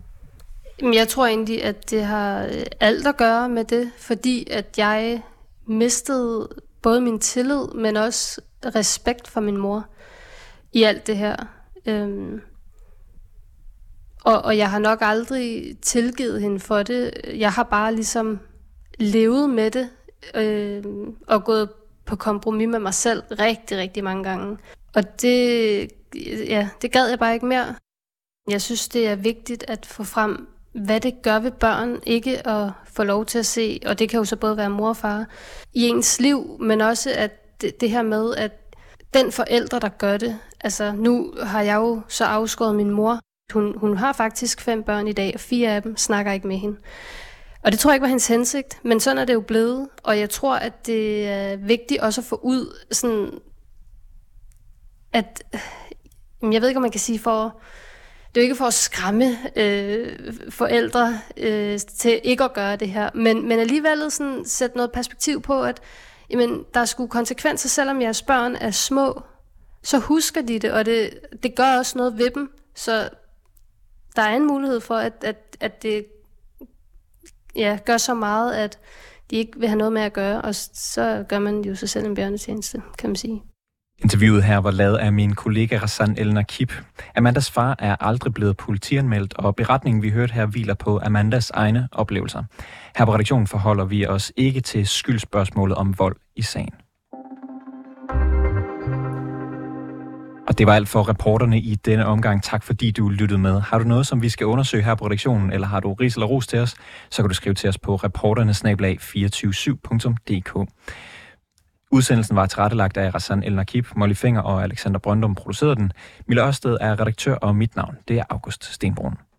Jeg 0.82 1.08
tror 1.08 1.26
egentlig, 1.26 1.64
at 1.64 1.90
det 1.90 2.06
har 2.06 2.46
øh, 2.46 2.66
alt 2.80 3.08
at 3.08 3.18
gøre 3.18 3.50
med 3.50 3.64
det, 3.66 3.92
fordi 3.98 4.48
at 4.52 4.78
jeg 4.78 5.22
mistede 5.68 6.50
både 6.82 7.02
min 7.02 7.20
tillid, 7.20 7.68
men 7.76 7.98
også 7.98 8.42
respekt 8.66 9.28
for 9.28 9.42
min 9.42 9.58
mor 9.58 9.86
i 10.74 10.84
alt 10.84 11.08
det 11.08 11.18
her. 11.18 11.36
Øhm, 11.86 12.42
og, 14.24 14.42
og 14.42 14.58
jeg 14.58 14.72
har 14.72 14.80
nok 14.80 14.98
aldrig 15.02 15.78
tilgivet 15.82 16.42
hende 16.42 16.60
for 16.60 16.84
det. 16.84 17.12
Jeg 17.34 17.52
har 17.52 17.64
bare 17.64 17.96
ligesom 17.96 18.40
levet 19.00 19.50
med 19.50 19.72
det 19.72 19.90
øh, 20.36 20.84
og 21.28 21.44
gået 21.44 21.70
på 22.06 22.16
kompromis 22.16 22.68
med 22.68 22.80
mig 22.80 22.94
selv 22.94 23.24
rigtig, 23.32 23.78
rigtig 23.78 24.04
mange 24.04 24.24
gange. 24.24 24.58
Og 24.96 25.22
det, 25.22 25.90
ja, 26.48 26.70
det 26.82 26.92
gad 26.92 27.08
jeg 27.08 27.20
bare 27.20 27.34
ikke 27.34 27.46
mere. 27.46 27.76
Jeg 28.50 28.62
synes, 28.62 28.88
det 28.88 29.08
er 29.08 29.16
vigtigt 29.16 29.66
at 29.68 29.86
få 29.86 30.04
frem, 30.04 30.48
hvad 30.74 31.00
det 31.00 31.22
gør 31.22 31.40
ved 31.40 31.52
børn 31.52 32.00
ikke 32.06 32.48
at 32.48 32.72
få 32.86 33.04
lov 33.04 33.26
til 33.26 33.40
at 33.40 33.46
se, 33.46 33.80
og 33.86 34.00
det 34.00 34.10
kan 34.10 34.18
jo 34.18 34.26
så 34.26 34.36
både 34.36 34.58
være 34.58 34.70
mor 34.70 34.90
og 34.90 34.98
far, 34.98 35.26
i 35.74 35.88
ens 35.88 36.20
liv, 36.20 36.58
men 36.60 36.82
også 36.82 37.12
at 37.16 37.62
det, 37.62 37.82
det 37.82 37.90
her 37.90 38.02
med, 38.02 38.36
at 38.36 38.52
den 39.14 39.32
forældre, 39.32 39.80
der 39.80 39.90
gør 39.90 40.18
det, 40.18 40.40
altså 40.62 40.92
nu 40.92 41.34
har 41.44 41.62
jeg 41.62 41.76
jo 41.76 42.02
så 42.08 42.26
afskåret 42.26 42.76
min 42.76 42.90
mor. 42.90 43.20
Hun, 43.54 43.78
hun 43.78 43.98
har 43.98 44.14
faktisk 44.14 44.62
fem 44.62 44.84
børn 44.84 45.08
i 45.08 45.14
dag, 45.14 45.32
og 45.34 45.40
fire 45.40 45.70
af 45.70 45.82
dem 45.82 45.98
snakker 45.98 46.32
ikke 46.32 46.48
med 46.48 46.58
hende. 46.58 46.78
Og 47.64 47.72
det 47.72 47.80
tror 47.80 47.92
jeg 47.92 47.96
ikke 47.96 48.02
var 48.02 48.08
hendes 48.08 48.28
hensigt, 48.28 48.80
men 48.84 49.00
sådan 49.00 49.18
er 49.18 49.26
det 49.26 49.34
jo 49.34 49.42
blevet. 49.42 49.88
Og 50.04 50.20
jeg 50.20 50.30
tror, 50.30 50.56
at 50.56 50.86
det 50.86 51.28
er 51.28 51.56
vigtigt 51.56 52.02
også 52.02 52.22
at 52.22 52.26
få 52.26 52.40
ud 52.44 52.78
sådan, 52.92 53.40
at 55.14 55.44
jeg 56.42 56.62
ved 56.62 56.68
ikke, 56.68 56.78
om 56.78 56.82
man 56.82 56.92
kan 56.92 57.00
sige 57.00 57.20
for 57.20 57.62
det 58.36 58.42
er 58.42 58.46
jo 58.46 58.46
ikke 58.46 58.56
for 58.56 58.66
at 58.66 58.74
skræmme 58.74 59.38
øh, 59.56 60.34
forældre 60.50 61.20
øh, 61.38 61.80
til 61.80 62.22
ikke 62.24 62.44
at 62.44 62.54
gøre 62.54 62.76
det 62.76 62.90
her, 62.90 63.10
men, 63.16 63.48
men 63.48 63.60
alligevel 63.60 64.12
sådan 64.12 64.46
sætte 64.46 64.78
noget 64.78 64.92
perspektiv 64.92 65.42
på, 65.42 65.64
at 65.64 65.82
jamen, 66.30 66.66
der 66.74 66.86
skulle 66.86 67.08
sgu 67.08 67.08
konsekvenser, 67.08 67.70
selvom 67.70 68.02
jeres 68.02 68.22
børn 68.22 68.56
er 68.56 68.72
små, 68.72 69.22
så 69.84 70.00
husker 70.00 70.42
de 70.42 70.60
det, 70.60 70.72
og 70.72 70.86
det, 70.86 71.20
det 71.44 71.56
gør 71.56 71.78
også 71.78 71.98
noget 71.98 72.18
ved 72.18 72.30
dem. 72.30 72.52
Så 72.76 73.10
der 74.16 74.22
er 74.22 74.36
en 74.36 74.48
mulighed 74.48 74.80
for, 74.80 74.96
at, 74.96 75.14
at, 75.22 75.58
at 75.60 75.84
det 75.84 76.06
ja, 77.56 77.80
gør 77.86 77.98
så 77.98 78.14
meget, 78.14 78.54
at 78.54 78.80
de 79.32 79.36
ikke 79.36 79.60
vil 79.60 79.70
have 79.70 79.78
noget 79.78 79.94
med 79.94 80.02
at 80.02 80.14
gøre, 80.14 80.42
og 80.42 80.56
så 80.56 81.26
gør 81.30 81.40
man 81.40 81.62
jo 81.62 81.76
sig 81.76 81.90
selv 81.90 82.06
en 82.06 82.16
bjørnetjeneste, 82.16 82.82
kan 82.98 83.10
man 83.10 83.16
sige. 83.16 83.44
Interviewet 84.04 84.44
her 84.44 84.58
var 84.58 84.72
lavet 84.72 84.98
af 84.98 85.14
min 85.14 85.36
kollega 85.36 85.78
Rassan 85.78 86.16
El 86.18 86.46
Kip. 86.46 86.74
Amandas 87.16 87.52
far 87.52 87.76
er 87.80 87.96
aldrig 88.00 88.34
blevet 88.34 88.58
politianmeldt, 88.58 89.34
og 89.34 89.56
beretningen, 89.56 90.04
vi 90.04 90.10
hørte 90.10 90.34
her, 90.34 90.46
hviler 90.46 90.74
på 90.74 91.00
Amandas 91.04 91.50
egne 91.50 91.88
oplevelser. 91.92 92.44
Her 92.98 93.06
på 93.06 93.14
redaktionen 93.14 93.48
forholder 93.48 93.86
vi 93.86 94.08
os 94.08 94.32
ikke 94.38 94.62
til 94.62 94.88
skyldspørgsmålet 94.88 95.78
om 95.78 96.00
vold 96.00 96.16
i 96.36 96.42
sagen. 96.42 96.74
Og 100.48 100.58
det 100.58 100.68
var 100.68 100.76
alt 100.76 100.90
for 100.90 101.10
reporterne 101.10 101.60
i 101.60 101.76
denne 101.76 102.06
omgang. 102.06 102.44
Tak 102.44 102.64
fordi 102.64 102.92
du 102.92 103.10
lyttede 103.10 103.40
med. 103.40 103.62
Har 103.62 103.78
du 103.78 103.84
noget, 103.84 104.08
som 104.08 104.22
vi 104.22 104.30
skal 104.30 104.48
undersøge 104.48 104.84
her 104.84 104.96
på 104.96 105.06
redaktionen, 105.06 105.54
eller 105.54 105.68
har 105.68 105.80
du 105.80 105.94
ris 105.94 106.16
eller 106.16 106.28
ros 106.28 106.48
til 106.48 106.60
os, 106.60 106.76
så 107.10 107.22
kan 107.22 107.30
du 107.30 107.36
skrive 107.36 107.54
til 107.54 107.70
os 107.70 107.78
på 107.78 107.96
reporternesnablag247.dk. 107.96 110.70
Udsendelsen 111.94 112.36
var 112.36 112.46
tilrettelagt 112.46 112.98
af 112.98 113.14
Rassan 113.16 113.44
El 113.44 113.56
Nakib, 113.56 113.88
Molly 113.96 114.14
Finger 114.14 114.42
og 114.42 114.64
Alexander 114.64 115.00
Brøndum 115.00 115.36
producerede 115.36 115.76
den. 115.76 115.92
Mille 116.28 116.46
Ørsted 116.46 116.78
er 116.82 117.00
redaktør, 117.00 117.36
og 117.36 117.56
mit 117.56 117.76
navn 117.76 117.98
det 118.08 118.20
er 118.20 118.24
August 118.30 118.74
Stenbrun. 118.74 119.18